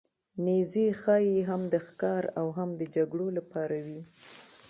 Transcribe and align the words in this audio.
نیزې 0.45 0.87
ښايي 1.01 1.39
هم 1.49 1.61
د 1.73 1.75
ښکار 1.85 2.23
او 2.39 2.47
هم 2.57 2.69
د 2.79 2.81
جګړو 2.95 3.27
لپاره 3.37 3.77
وې. 3.85 4.01